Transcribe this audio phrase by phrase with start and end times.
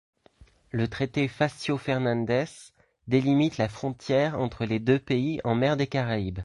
[0.71, 2.71] Le traité Facio-Fernández
[3.07, 6.39] délimite la frontière entre les deux pays en mer des Caraïbes.